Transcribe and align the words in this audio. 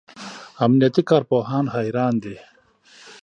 امنیتي 0.65 1.01
کارپوهان 1.09 1.65
حیران 1.75 2.13
دي. 2.23 2.35